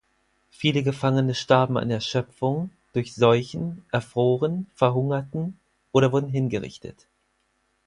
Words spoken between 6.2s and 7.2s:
hingerichtet.